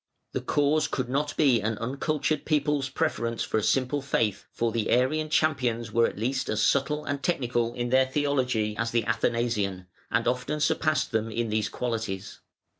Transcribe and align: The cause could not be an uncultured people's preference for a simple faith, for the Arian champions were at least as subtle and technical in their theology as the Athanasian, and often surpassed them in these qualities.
The 0.31 0.41
cause 0.41 0.87
could 0.87 1.09
not 1.09 1.37
be 1.37 1.61
an 1.61 1.77
uncultured 1.77 2.43
people's 2.43 2.89
preference 2.89 3.43
for 3.43 3.59
a 3.59 3.63
simple 3.63 4.01
faith, 4.01 4.45
for 4.51 4.71
the 4.71 4.89
Arian 4.89 5.29
champions 5.29 5.91
were 5.91 6.07
at 6.07 6.17
least 6.17 6.49
as 6.49 6.59
subtle 6.65 7.05
and 7.05 7.21
technical 7.21 7.75
in 7.75 7.89
their 7.89 8.07
theology 8.07 8.75
as 8.77 8.89
the 8.89 9.05
Athanasian, 9.05 9.85
and 10.09 10.27
often 10.27 10.59
surpassed 10.59 11.11
them 11.11 11.29
in 11.29 11.49
these 11.49 11.69
qualities. 11.69 12.39